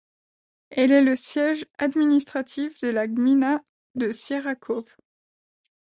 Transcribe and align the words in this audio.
Elle 0.71 0.91
est 0.91 1.03
le 1.03 1.15
siège 1.15 1.63
administratif 1.77 2.79
de 2.79 2.87
la 2.87 3.07
gmina 3.07 3.63
de 3.93 4.11
Sieraków. 4.11 4.97